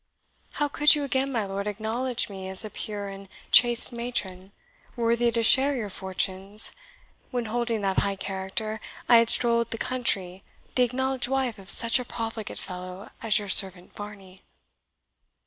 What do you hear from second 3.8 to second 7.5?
matron, worthy to share your fortunes, when,